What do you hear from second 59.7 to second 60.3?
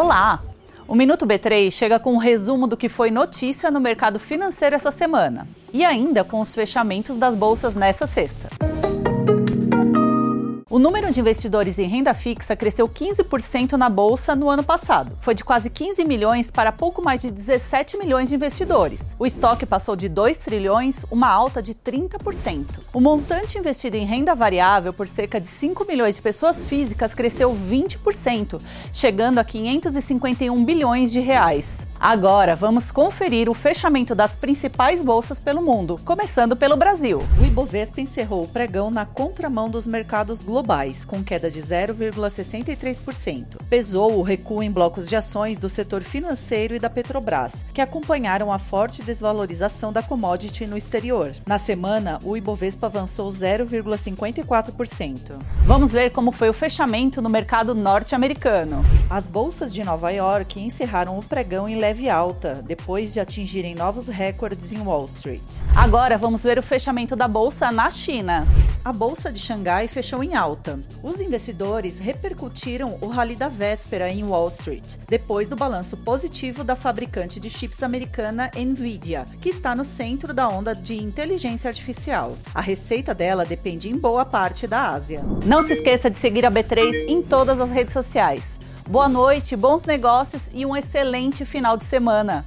de Nova